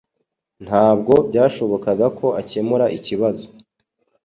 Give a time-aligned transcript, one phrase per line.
[0.65, 3.45] Ntabwo byashobokaga ko akemura ikibazo.